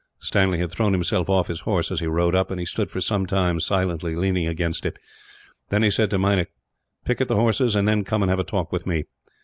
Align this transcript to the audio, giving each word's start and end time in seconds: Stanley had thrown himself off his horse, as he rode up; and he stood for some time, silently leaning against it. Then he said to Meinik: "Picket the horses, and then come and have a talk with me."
Stanley 0.17 0.57
had 0.57 0.71
thrown 0.71 0.93
himself 0.93 1.29
off 1.29 1.45
his 1.45 1.59
horse, 1.59 1.91
as 1.91 1.99
he 1.99 2.07
rode 2.07 2.33
up; 2.33 2.49
and 2.49 2.59
he 2.59 2.65
stood 2.65 2.89
for 2.89 2.99
some 3.01 3.27
time, 3.27 3.59
silently 3.59 4.15
leaning 4.15 4.47
against 4.47 4.83
it. 4.83 4.97
Then 5.69 5.83
he 5.83 5.91
said 5.91 6.09
to 6.09 6.17
Meinik: 6.17 6.49
"Picket 7.05 7.27
the 7.27 7.35
horses, 7.35 7.75
and 7.75 7.87
then 7.87 8.03
come 8.03 8.23
and 8.23 8.29
have 8.31 8.39
a 8.39 8.43
talk 8.43 8.71
with 8.71 8.87
me." 8.87 9.05